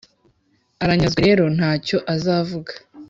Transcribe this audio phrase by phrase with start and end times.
[0.83, 2.71] aranyazwe rero ntacyo azavuga